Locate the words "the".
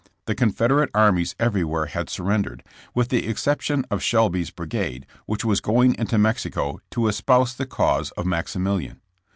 0.25-0.33, 3.09-3.27, 7.53-7.67